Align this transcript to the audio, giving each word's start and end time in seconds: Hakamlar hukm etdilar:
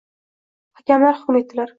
Hakamlar 0.79 1.19
hukm 1.21 1.39
etdilar: 1.43 1.69